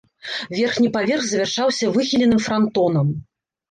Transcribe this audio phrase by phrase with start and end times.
[0.59, 3.19] Верхні паверх завяршаўся выхіленым франтонам.